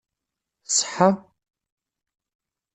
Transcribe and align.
Tṣeḥḥa? 0.65 1.09